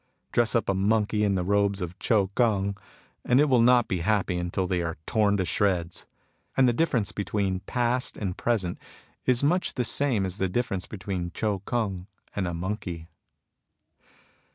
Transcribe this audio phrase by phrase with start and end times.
[0.31, 2.75] Dress up a monkey in the robes of Chou Kung,
[3.23, 6.07] and it will not be happy until they are torn to shreds.
[6.57, 8.79] And the difference between past and present
[9.27, 13.09] is much the same as the difference between Chou Kung and a monkey.